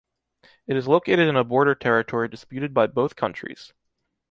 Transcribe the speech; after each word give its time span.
It 0.65 0.75
is 0.75 0.87
located 0.87 1.27
in 1.29 1.35
a 1.35 1.43
border 1.43 1.75
territory 1.75 2.27
disputed 2.27 2.73
by 2.73 2.87
both 2.87 3.15
countries. 3.15 3.71